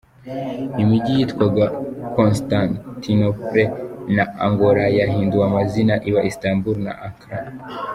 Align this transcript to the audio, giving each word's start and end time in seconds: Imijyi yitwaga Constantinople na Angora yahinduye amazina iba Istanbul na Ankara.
Imijyi 0.81 1.11
yitwaga 1.19 1.65
Constantinople 2.15 3.63
na 4.15 4.25
Angora 4.45 4.83
yahinduye 4.99 5.43
amazina 5.49 5.93
iba 6.09 6.21
Istanbul 6.31 6.75
na 6.85 6.93
Ankara. 7.07 7.45